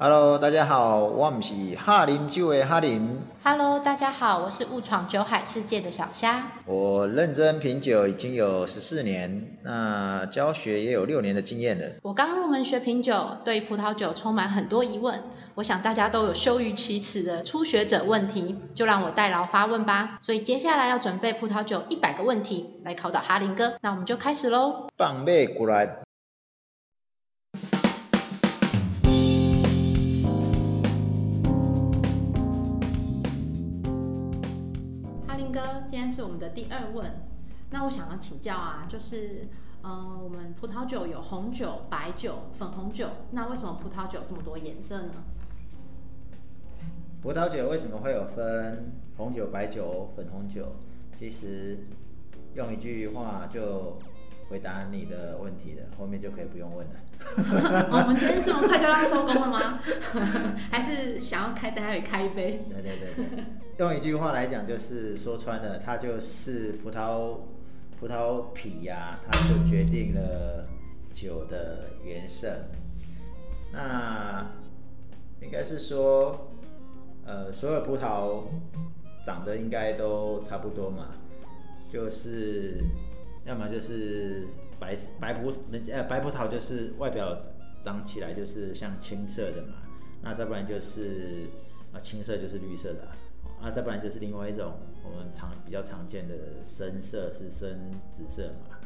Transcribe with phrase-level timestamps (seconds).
[0.00, 3.18] Hello，大家好，我们是哈林酒的哈林。
[3.42, 6.52] Hello，大家好，我是误闯酒海世界的小虾。
[6.66, 11.84] 我认真品酒已经有十四年，那教学也有六年的经验了。
[12.02, 15.20] 我刚入门学品酒，对葡萄酒充满很多疑问。
[15.56, 20.18] 我想大家都有羞于启齿的初学者问题，就让我代劳发问吧。
[20.20, 24.86] 所以接下来要准备葡萄酒一百个问题来考倒哈林哥，那我们就开始喽。
[24.96, 25.24] 放马
[25.56, 26.07] 过来。
[35.58, 37.26] 哥，今天是我们的第二问。
[37.70, 39.48] 那我想要请教啊，就是，
[39.82, 45.10] 呃，我们葡萄酒有红酒、白酒、粉红酒，那为什么葡萄酒这么多颜色呢？
[47.20, 50.76] 葡萄酒为什么会有分红酒、白酒、粉红酒？
[51.18, 51.76] 其实
[52.54, 53.98] 用一句话就
[54.48, 56.94] 回答你的问题了，后面就可以不用问了。
[57.90, 59.80] 哦我们今天这么快就要收工了吗？
[60.70, 62.64] 还是想要开待会开一杯？
[62.70, 63.44] 对对对对，
[63.78, 67.38] 用一句话来讲，就是说穿了，它就是葡萄
[68.00, 70.66] 葡萄皮呀、它就决定了
[71.14, 72.58] 酒的颜色。
[73.72, 74.44] 那
[75.40, 76.50] 应该是说，
[77.24, 78.42] 呃，所有葡萄
[79.24, 81.10] 长得应该都差不多嘛，
[81.88, 82.82] 就是
[83.44, 84.42] 要么就是
[84.80, 85.52] 白白葡
[85.92, 87.38] 呃白葡萄就是外表
[87.80, 89.74] 长起来就是像青色的嘛，
[90.20, 91.46] 那再不然就是
[91.92, 93.06] 啊青色就是绿色的，
[93.60, 98.76] 啊再不然就是另外一种我们常比较常见的深色是深紫色嘛。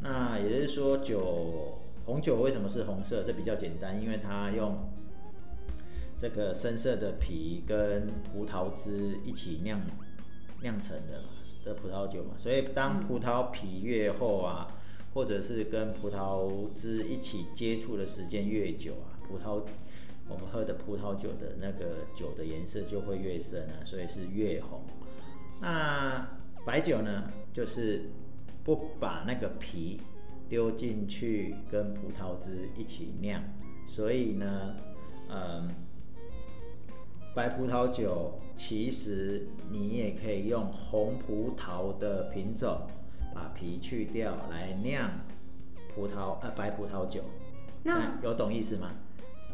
[0.00, 3.22] 那也就是说酒红酒为什么是红色？
[3.22, 4.90] 这比较简单，因为它用
[6.16, 9.80] 这个深色的皮跟葡萄汁一起酿
[10.60, 11.28] 酿成的嘛
[11.64, 14.68] 的葡萄酒嘛，所以当葡萄皮越厚啊，
[15.14, 19.62] 或者是跟葡萄汁一起接触的时间越久啊，葡萄
[20.28, 24.80] 我们喝的葡萄酒的那个酒的颜色就会越深啊，所以是越红。
[25.60, 26.26] 那
[26.64, 28.10] 白酒呢，就是
[28.62, 30.00] 不把那个皮
[30.48, 33.42] 丢进去跟葡萄汁一起酿，
[33.86, 34.76] 所以呢，
[35.28, 35.68] 嗯，
[37.34, 42.80] 白葡萄酒其实你也可以用红葡萄的品种
[43.34, 45.10] 把皮去掉来酿
[45.94, 47.22] 葡萄呃白葡萄酒。
[47.82, 48.90] 那有懂意思吗？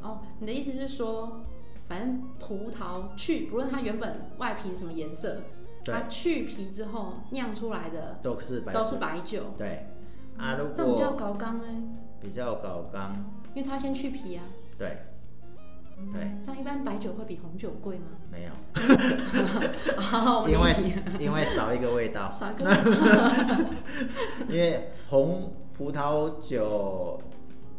[0.03, 1.43] 哦，你的意思是说，
[1.89, 5.39] 反正葡萄去，不论它原本外皮什么颜色，
[5.85, 9.55] 它去皮之后酿出来的都是白都是白酒。
[9.57, 9.87] 对
[10.37, 11.83] 啊，如这样比较高刚哎，
[12.21, 13.13] 比较高刚，
[13.55, 14.45] 因为它先去皮啊。
[14.79, 14.99] 对
[16.11, 18.07] 对，这样一般白酒会比红酒贵吗？
[18.31, 18.53] 没有，
[20.49, 20.75] 因为
[21.19, 22.31] 因为少一个味道。
[22.31, 22.65] 少一个。
[24.49, 27.21] 因为红葡萄酒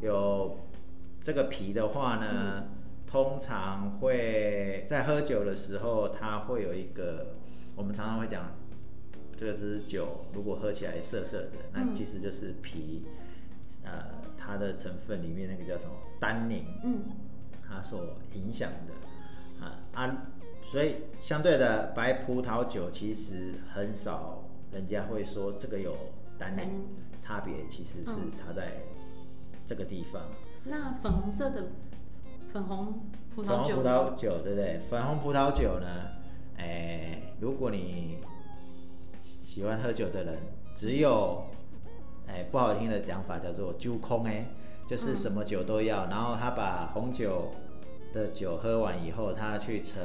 [0.02, 0.56] 有
[1.24, 2.64] 这个皮的话呢，
[3.06, 7.36] 通常会在喝酒的时候，它会有一个，
[7.76, 8.52] 我们常常会讲，
[9.38, 11.94] 这个支酒如果喝起来涩涩的，那嗯。
[11.94, 13.06] 其实就是皮，
[13.84, 14.06] 呃，
[14.38, 17.04] 它的成分里面那个叫什么单宁，嗯，
[17.68, 20.26] 它所影响的啊啊，
[20.64, 25.96] 所以相对的白葡萄酒其实很少人家会说这个有
[26.38, 26.88] 单宁，
[27.20, 28.32] 差别其实是嗯。
[28.36, 28.72] 差在
[29.68, 30.24] 这个地方。
[30.66, 31.68] 那粉红色的
[32.48, 33.02] 粉红
[33.34, 34.80] 葡萄酒，葡萄酒对不对？
[34.90, 35.88] 粉红葡萄酒呢，
[36.58, 38.18] 哎，如果你
[39.44, 40.38] 喜欢喝酒的人，
[40.76, 41.46] 只有
[42.28, 44.46] 哎不好听的讲法叫做“揪空”哎，
[44.88, 47.52] 就是什么酒都要，然后他把红酒
[48.14, 50.00] 的酒喝完以后，他去盛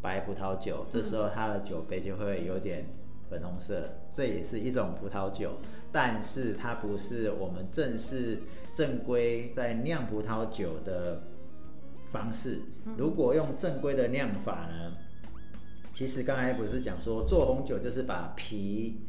[0.00, 2.84] 白葡萄酒，这时候他的酒杯就会有点
[3.32, 5.52] 粉红色，这也是一种葡萄酒，
[5.90, 8.40] 但是它不是我们正式
[8.74, 11.22] 正规在酿葡萄酒的
[12.10, 12.60] 方式。
[12.98, 14.92] 如果用正规的酿法呢，
[15.94, 19.00] 其实刚才不是讲说做红酒就是把皮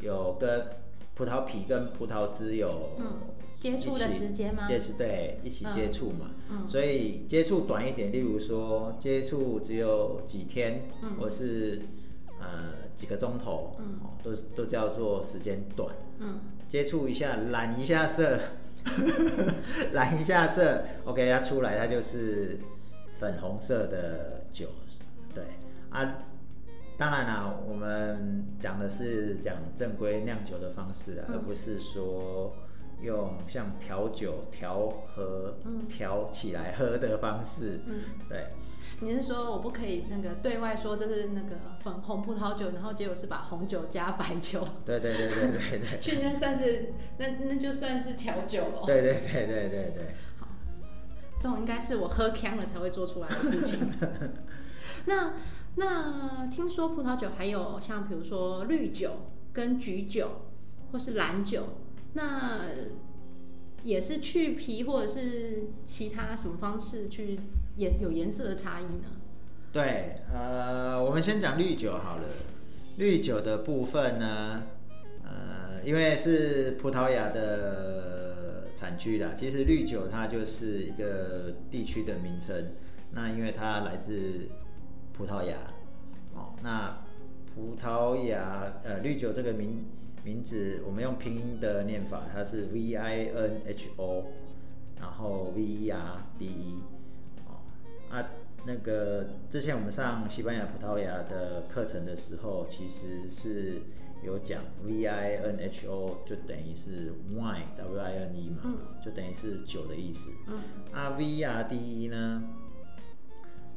[0.00, 0.66] 有跟
[1.14, 3.04] 葡萄皮跟葡萄汁有嗯
[3.52, 6.30] 接触的时间吗接触对，一起嗯接触嘛。
[6.50, 11.82] 嗯所以接触短一点，例如说接触只有几天，嗯或是
[12.40, 13.98] 呃几个钟头，嗯。
[14.02, 15.94] 哦，都都叫做时间短。
[16.18, 18.38] 嗯，接触一下，染一下色，
[19.92, 22.58] 染一下色，OK，它出来它就是
[23.18, 24.68] 粉红色的酒，
[25.34, 25.44] 对。
[25.90, 26.18] 啊。
[26.96, 31.34] 当然啦，我们讲的是讲正规酿酒的方式啊，嗯。
[31.36, 32.52] 而不是说
[33.00, 35.86] 用像调酒调和、嗯。
[35.86, 37.78] 调起来喝的方式。
[37.86, 38.48] 嗯，对，
[39.00, 48.82] 你是说我不可以那个对外说这是那个粉红葡萄酒，然后结果是把红酒加白酒，对对对对对对，去那算是那那就算是调酒了。
[48.86, 50.14] 对对对对对对。
[51.40, 53.78] 这种应该是我喝呛了才会做出来的事情。
[55.06, 55.34] 那
[55.76, 59.20] 那听说葡萄酒还有像比如说绿酒
[59.52, 60.50] 跟橘酒
[60.90, 61.68] 或是蓝酒，
[62.14, 62.62] 那
[63.84, 67.38] 也是去皮或者是其他什么方式去
[67.78, 69.08] 颜有颜色的差异呢？
[69.72, 72.24] 对，呃，我们先讲绿酒好了。
[72.96, 74.64] 绿酒的部分呢，
[75.22, 82.72] 呃，因为是葡萄牙的产区啦，其实绿酒它就是一个地区的名称。
[83.12, 84.48] 那因为它来自
[85.12, 85.56] 葡萄牙，
[86.34, 86.98] 哦，那
[87.54, 89.84] 葡萄牙呃绿酒这个名
[90.24, 94.24] 名字，我们用拼音的念法，它是 V I N H O，
[94.98, 96.78] 然后 V E R D E，
[98.10, 98.24] 啊。
[98.66, 103.80] 那个之前我们上西班牙葡萄牙的课程的时候，其实是
[104.22, 110.32] 有讲 V I N H O 就等于是 wine W I N E 嘛，就等于是酒的意思。
[110.48, 110.58] 嗯，
[110.92, 112.42] 啊 V R D E 呢，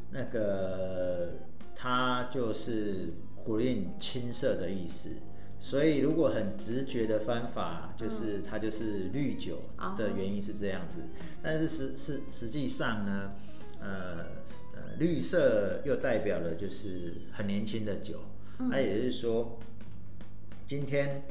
[0.09, 1.33] 那个
[1.75, 3.13] 它就是
[3.45, 5.11] green 青色的意思，
[5.59, 9.59] 所以如果很直觉的方法，就是它就是绿酒
[9.95, 11.03] 的原因是这样子。
[11.41, 13.33] 但是实实实际上呢，
[13.81, 14.31] 呃。
[14.99, 18.19] 绿色又代表了就是很年轻的酒，
[18.59, 19.57] 那也就是说，
[20.67, 21.23] 今天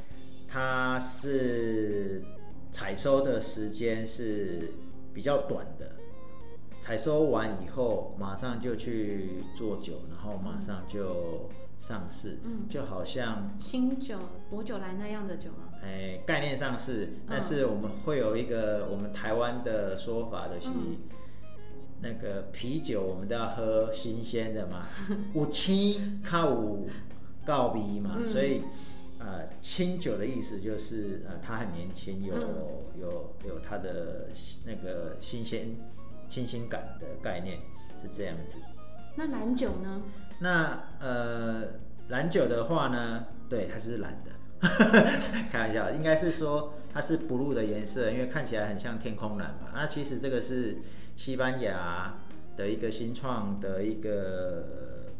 [0.45, 2.21] 它是
[2.69, 4.73] 采收的时间是
[5.13, 5.95] 比较短的，
[6.81, 11.47] 采收完以后马上就去做酒，然后马上就
[11.79, 14.17] 上市，就好像新酒、
[14.49, 15.69] 薄酒来那样的酒吗？
[15.81, 20.67] 哎，概念上是，但是我们会有一个我们台湾的说法的是。
[22.01, 24.87] 那个啤酒我们都要喝新鲜的嘛，
[25.33, 26.89] 五七靠五
[27.45, 28.61] 告鼻嘛，所以
[29.19, 32.35] 呃清酒的意思就是呃它很年轻，有
[32.99, 34.27] 有有它的
[34.65, 35.75] 那个新鲜
[36.27, 37.57] 清新感的概念
[38.01, 38.57] 是这样子。
[39.15, 40.01] 那蓝酒呢？
[40.39, 41.63] 那呃
[42.07, 44.31] 蓝酒的话呢，对它是蓝的，
[45.51, 49.69] 开玩笑，应该是说它是 blue 的颜色，因为看起来很像天空蓝嘛。
[49.73, 50.77] 那其实这个是。
[51.17, 52.15] 西班牙
[52.55, 55.11] 的一个新创的一个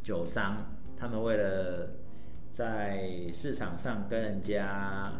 [0.00, 0.58] 酒商，
[0.96, 1.88] 他们为了
[2.52, 5.10] 在市场上跟人家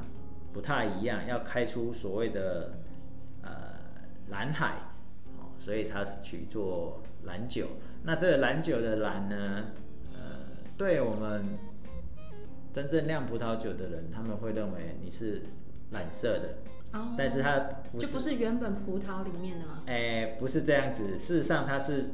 [0.52, 2.74] 不太一样，要开出所谓的
[3.42, 3.50] 呃
[4.28, 4.74] 蓝海，
[5.38, 7.66] 哦，所以他取做蓝酒。
[8.04, 9.64] 那这个蓝酒的蓝呢，
[10.14, 10.20] 呃，
[10.76, 11.58] 对我们
[12.78, 15.42] 真正酿葡萄酒的人，他们会认为你是
[15.90, 16.58] 染色的。
[17.18, 17.58] 但是它
[17.98, 19.82] 就不是原本葡萄里面的吗？
[19.86, 21.18] 哎，不是这样子。
[21.18, 22.04] 事实上，它是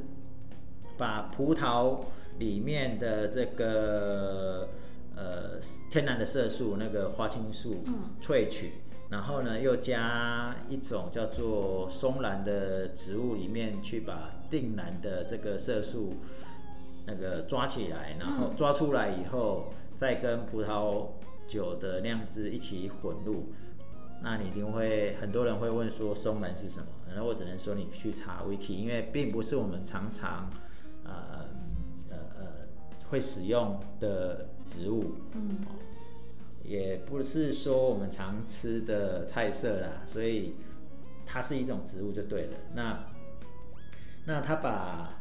[0.97, 1.99] 把葡萄
[2.39, 4.69] 里面的这个
[5.15, 5.59] 呃
[5.89, 7.85] 天然的色素，那个花青素
[8.21, 8.71] 萃取，
[9.09, 16.15] 然后呢又加一种叫做松兰的植物里面去把定兰的这个色素
[17.05, 21.07] 那个抓起来，然后抓出来以后，再跟葡萄
[21.47, 23.51] 酒的酿汁一起混入。
[24.21, 26.85] 那你一定会很多人会问说松门是什么？
[27.07, 30.49] 然后我只能说你去查 wiki，因为并不是我们常常
[31.03, 31.45] 呃
[32.09, 32.47] 呃呃
[33.09, 35.57] 会使用的植物，嗯，
[36.63, 40.55] 也不是说我们常吃的菜色啦，所以
[41.25, 42.57] 它是一种植物就对了。
[42.73, 42.99] 那
[44.25, 45.14] 那它把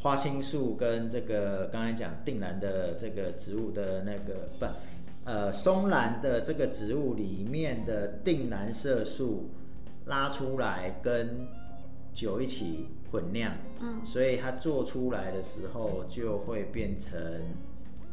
[0.00, 4.66] 花青素跟这个刚才讲定兰的这个植物的那个不。
[5.22, 9.50] 呃，松兰的这个植物里面的定蓝色素
[10.06, 11.46] 拉出来跟
[12.14, 17.20] 酒一起混酿，嗯，所以它做出来的时候就会变成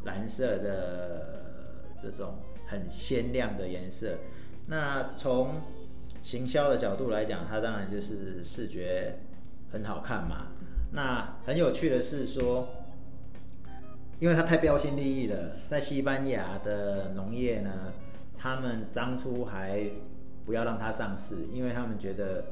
[0.04, 1.42] 蓝色的
[1.98, 2.34] 这种
[2.66, 4.18] 很鲜亮的颜色。
[4.66, 5.62] 那从
[6.22, 9.18] 行销的角度来讲，它当然就是视觉
[9.72, 10.48] 很好看嘛。
[10.92, 12.68] 那很有趣的是说。
[14.20, 17.92] 因为它太标新立异了，在西班牙的农业呢，
[18.36, 19.88] 他们当初还
[20.44, 22.46] 不要让它上市，因为他们觉得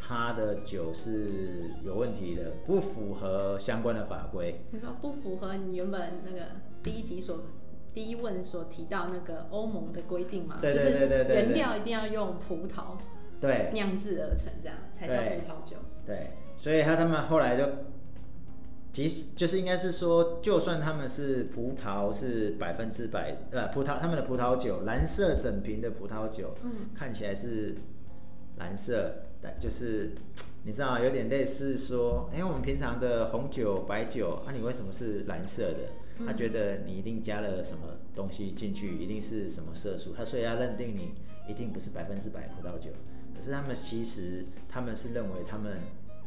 [0.00, 4.60] 它的酒是有问题的，不符合相关的法规。
[4.70, 6.46] 你说不符合你原本那个
[6.84, 7.46] 第一集所
[7.92, 10.58] 第一问所提到那个欧盟的规定嘛？
[10.60, 11.34] 对对对对对。
[11.34, 12.96] 原料一定要用葡萄
[13.40, 15.78] 对酿制而成，这样才叫葡萄酒。
[16.06, 16.30] 对，
[16.62, 17.68] 所以他他们后来就。
[18.92, 27.74] 即使就是应该是说，就算他们是葡萄是百分之百，呃，葡萄他们的葡萄酒蓝色整瓶的葡萄酒，嗯，看起来是
[28.58, 30.10] 蓝色，但就是
[30.64, 36.26] 你知道有点类似说，哎，我们平常的红酒、白酒，啊，你为什么是蓝色的？
[36.26, 41.14] 他觉得你一定加了什么东西进去，一定是什么色素，他所以要认定你
[41.48, 42.90] 一定不是百分之百葡萄酒。
[43.34, 45.78] 可是他们其实他们是认为他们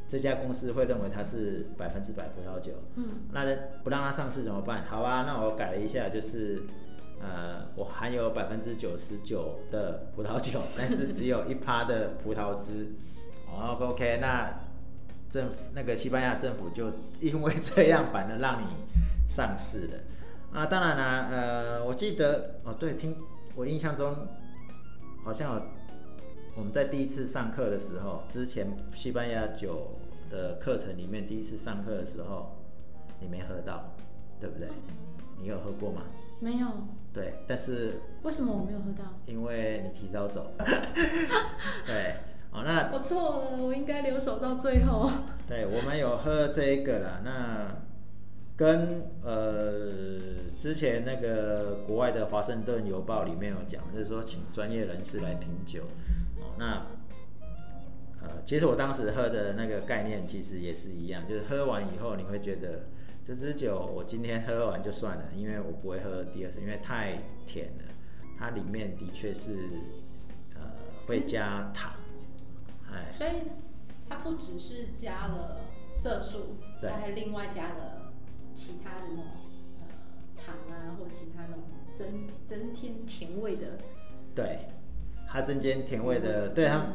[0.07, 3.43] 这家公司会认为它是百分之百葡萄酒，嗯，那
[3.83, 4.85] 不让它上市怎么办？
[4.85, 6.63] 好啊，那我改了一下，就是
[7.19, 12.93] 呃，我含有百分之九十九的葡萄酒， 但是只有一趴的葡萄汁。
[13.47, 14.53] 哦，OK，那
[15.29, 18.65] 政府那个西班牙政府就因为这样，反而让你
[19.27, 19.93] 上市了。
[20.53, 23.15] 啊，当然啦，呃，我记得哦，对，听
[23.55, 24.15] 我印象中
[25.23, 25.61] 好像有
[26.57, 29.91] 我们在第一次上课的时候，之前西班牙酒
[30.31, 32.55] 的课程里面第一次上课的时候，
[33.19, 33.93] 你没喝到，
[34.39, 34.69] 对不对？
[35.41, 36.03] 你有喝过吗？
[36.39, 36.67] 没有。
[37.13, 39.03] 对，但是为什么我没有喝到？
[39.25, 40.53] 因为你提早走。
[41.85, 42.15] 对，
[42.51, 45.11] 哦，那我错了，我应该留守到最后。
[45.45, 47.83] 对，我们有喝这一个了，那
[48.55, 49.73] 跟呃
[50.57, 55.81] 之前那个国外的《华盛顿邮报》里面有讲，就是说请专业人士来品酒。
[56.57, 56.85] 哦，
[58.21, 62.87] 那呃，其实我当时喝的那个概念其实也是一样，就是喝完以后你会觉得。
[63.27, 67.83] 这支酒我今天喝完就算了，因为我不会喝第二次，因为太甜了。
[68.37, 69.67] 它里面的确是
[70.53, 70.61] 呃
[71.07, 71.93] 会加糖，
[72.93, 73.31] 哎，所以
[74.07, 75.61] 它不只是加了
[75.95, 78.13] 色素，它还另外加了
[78.53, 79.25] 其他的那种
[79.81, 79.87] 呃
[80.37, 81.63] 糖啊，或其他那种
[81.95, 83.79] 增增添甜味的。
[84.35, 84.67] 对，
[85.35, 86.87] 它增添甜味的，对它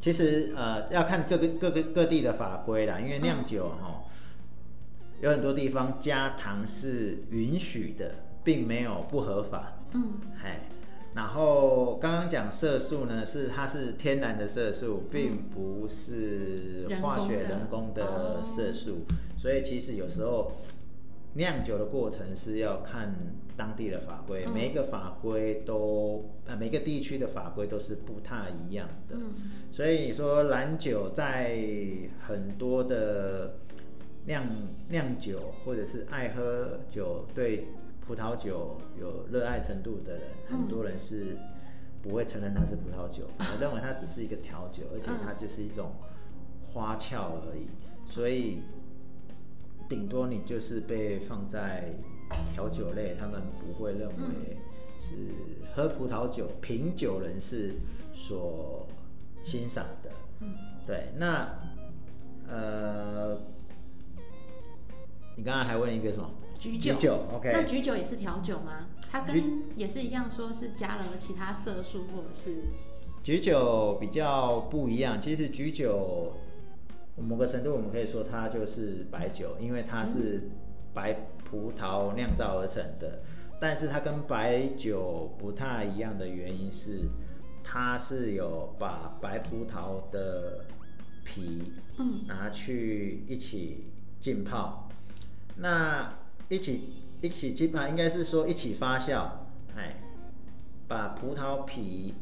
[0.00, 4.04] 其实呃要看各个各个各地的法规啦，因为酿酒哈。
[5.20, 8.14] 有很多地方加糖是允许的，
[8.44, 9.80] 并没有不合法。
[9.92, 10.60] 嗯，嘿，
[11.14, 18.98] 然后刚刚讲色素呢，是它是天然的色素，并不是化学人工的色素，
[19.36, 20.52] 所以其实有时候
[21.32, 23.16] 酿酒的过程是要看
[23.58, 29.16] 当地的法规，每一个法规都呃每个地区的法规都是不太一样的。
[29.16, 29.32] 嗯，
[29.70, 31.58] 所以你说蓝酒在
[32.26, 33.58] 很多的。
[34.26, 34.44] 酿
[34.90, 37.66] 酿酒或者是爱喝酒，对
[38.06, 41.34] 葡萄酒有热爱程度的人，很多人是
[42.02, 45.92] 不会承认它是葡萄酒，反而认为它只是一个调酒，而且它就是一种
[46.62, 47.68] 花俏而已。
[48.06, 48.58] 所以
[49.88, 51.94] 顶多你就是被放在
[52.52, 54.56] 调酒类，他们不会认为
[54.98, 55.14] 是
[55.74, 57.74] 喝葡萄酒品酒人士
[58.14, 58.86] 所
[59.44, 60.10] 欣赏的。
[60.86, 61.48] 对，那
[62.48, 63.38] 呃。
[65.36, 66.28] 你刚刚还问一个什么？
[66.58, 66.92] 橘酒。
[66.92, 67.52] 橘酒，OK。
[67.52, 68.88] 那橘酒也是调酒吗？
[69.08, 72.64] 它跟也是一样，说是加了其他色素或者是。
[73.22, 76.32] 橘酒比较不一样，其实橘酒
[77.14, 80.50] 某个程度我们可以说它就是白酒，因为它是
[80.98, 81.12] 白
[81.44, 83.20] 葡萄酿造而成的。
[83.60, 87.08] 但是它跟白酒不太一样的原因是，
[87.62, 90.64] 它是有把白葡萄的
[91.24, 94.88] 皮嗯拿去一起浸泡。
[95.56, 96.12] 那
[96.48, 96.80] 一起
[97.20, 99.28] 一起浸泡应该是说一起发酵，
[99.76, 100.00] 哎，
[100.88, 102.14] 把葡萄皮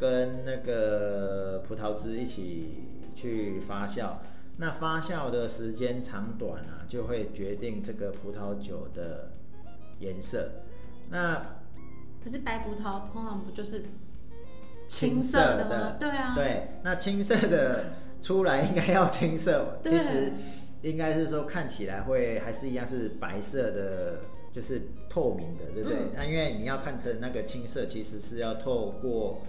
[0.00, 2.84] 跟那个葡萄汁一起
[3.14, 4.16] 去发酵。
[4.56, 9.30] 那发酵的时间长短啊，就会决定这个葡萄酒的
[9.98, 10.50] 颜色。
[11.10, 11.36] 那
[12.22, 13.84] 可是白葡萄通常不就是
[14.86, 15.96] 青色的吗？
[15.98, 20.32] 对啊，对，那青色的出来应该要青色，其实。
[20.82, 24.18] 应该是说看起来会还是一样是白色的，
[24.50, 25.96] 就是透明的，对不对？
[26.12, 29.42] 那因为你要看成那个青色，其实是要透过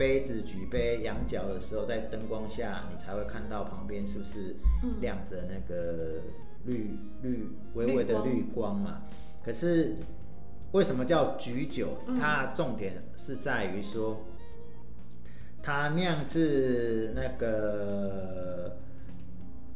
[0.00, 4.56] 杯子举杯仰角的时候，在灯光下你才会看到旁边是不是
[5.02, 6.22] 亮着那个
[6.64, 9.02] 绿绿微微的绿光嘛。
[9.44, 9.96] 可是
[10.72, 11.98] 为什么叫举酒？
[12.18, 14.24] 它重点是在于说，
[15.62, 18.78] 它酿制那个。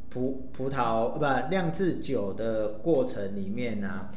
[0.07, 4.07] 葡葡萄不酿制酒的过程里面呢，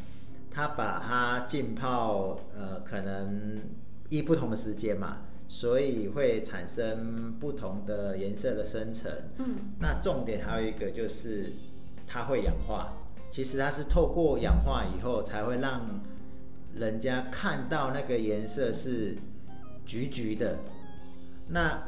[0.48, 3.58] 它把它浸泡，呃，可能
[4.08, 9.10] 一不同的时间嘛，所以会产生不同的颜色的生成。
[9.38, 11.52] 嗯，那重点还有一个就是
[12.06, 12.92] 它会氧化，
[13.30, 16.00] 其实它是透过氧化以后才会让
[16.74, 19.16] 人家看到那个颜色是
[19.84, 20.58] 橘橘的。
[21.48, 21.82] 那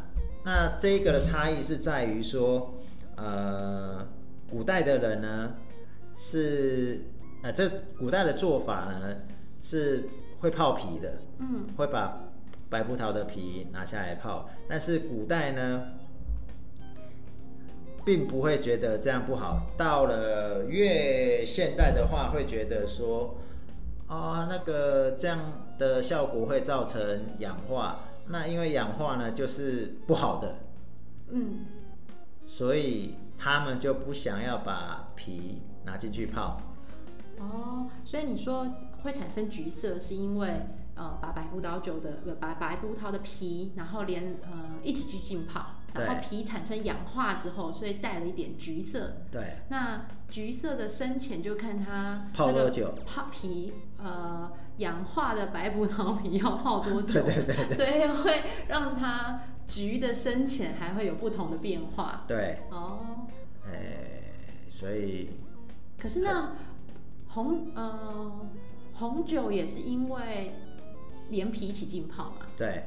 [0.45, 2.75] 那这个的差异是在于说。
[3.17, 4.07] 呃，
[4.49, 5.53] 古代的人呢，
[6.17, 7.03] 是
[7.43, 9.15] 呃，这古代的做法呢
[9.61, 10.09] 是
[10.41, 12.30] 会泡皮的，嗯，会把
[12.71, 15.89] 白葡萄的皮拿下来泡，但是古代呢，
[18.05, 19.67] 并不会觉得这样不好。
[19.77, 23.37] 到了越现代的话，会觉得说，
[24.07, 25.39] 啊，那个这样
[25.79, 30.55] 的效果会造成氧化，那因为氧化呢就是不好的。
[31.31, 31.67] 嗯，
[32.47, 36.61] 所以他们就不想要把皮拿进去泡。
[37.39, 38.69] 哦，所以你说
[39.03, 40.49] 会产生橘色，是因为
[41.01, 45.65] 呃把白葡萄酒的不把白葡萄的皮，然后连呃一起去浸泡，
[45.95, 49.17] 然后皮产生氧化之后，所以带了一点橘色。
[49.31, 62.25] 对，那橘色的深浅就看它泡多久泡皮呃氧化的白葡萄皮要泡多 久，对对对所以会让它橘的深浅还会有不同的变化。
[62.29, 63.27] 对，哦，
[63.65, 64.21] 哎，
[64.69, 65.31] 所以
[65.99, 66.53] 可是那
[67.29, 68.33] 红呃
[68.95, 70.53] 红酒也是因为
[71.31, 72.85] 连皮一起浸泡嘛，对，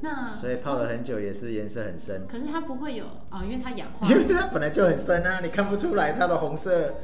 [0.00, 6.94] 那所以泡了很久也是颜色很深，可是它不会有啊、因为它氧化 因为它本来就很深啊，你看不出来它的红色。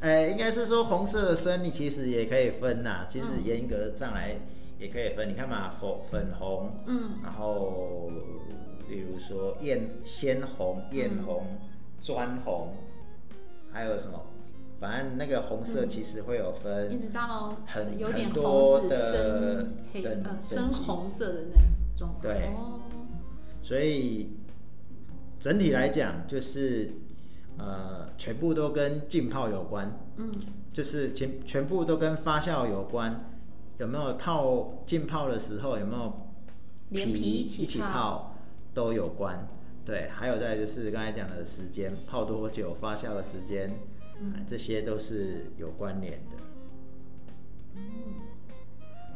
[0.00, 4.34] 哎，应该是说红色的深，你其实也可以分呐、其实嗯严格上来
[4.76, 5.28] 也可以分。
[5.28, 8.10] 你看嘛，粉粉红，嗯然后
[8.88, 11.46] 比如说艳鲜红、艳红、
[12.00, 12.74] 砖红，
[13.70, 14.20] 还有什么？
[14.82, 22.10] 反正那个红色其实会有分一分，直到很有点很多红紫的深黑等呃深红色的那种。
[22.20, 22.80] 对哦，
[23.62, 24.30] 所以
[25.38, 26.94] 整体来讲就是
[27.58, 30.32] 呃，全部都跟浸泡有关，嗯
[30.72, 33.28] 就是全全部都跟发酵有关。
[33.78, 36.12] 有没有泡浸泡的时候有没有
[36.88, 38.34] 连皮一一起泡泡
[38.74, 39.48] 都有关。
[39.84, 43.70] 对，还有再就是刚才讲的时间，泡多久、发酵的时间，
[44.20, 44.32] 嗯。
[44.32, 46.36] 啊这些都是有关联的。
[47.74, 47.82] 嗯。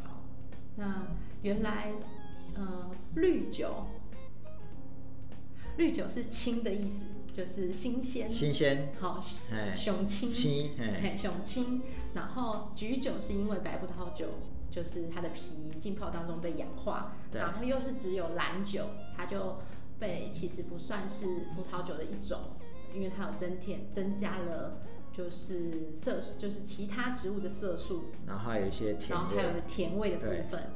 [0.04, 0.24] 好，
[0.76, 1.08] 那
[1.42, 1.92] 原来
[2.54, 3.86] 呃绿酒，
[5.76, 9.22] 绿酒是青的意思，就是新鲜，新鲜，好
[9.52, 10.70] 哎，雄青，青，
[11.18, 11.82] 雄青。
[12.14, 14.26] 然后橘酒是因为白葡萄酒
[14.70, 19.58] 就是它的皮浸泡当中被氧化，然后又是只有蓝酒，它就
[19.98, 22.38] 被其实不算是葡萄酒的一种，
[22.96, 24.80] 因为它有增添增加了
[25.12, 30.70] 就是色素，就是其他植物的色素，然后还有一些甜然后还有，甜味的部分。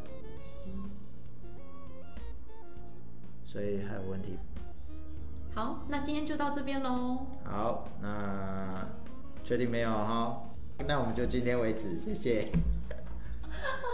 [3.44, 4.38] 所以还有问题。
[5.54, 7.26] 好，那今天就到这边喽。
[7.42, 8.86] 好，那
[9.42, 10.44] 确定没有哈？
[10.86, 12.48] 那我们就今天为止，谢谢。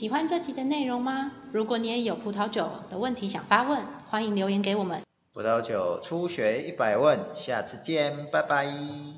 [0.00, 1.30] 喜欢这集的内容吗？
[1.52, 5.02] 如果你也有葡萄酒的问题想发问，欢迎留言给我们。
[5.34, 8.64] 葡萄酒初学一百问，下次见，拜拜。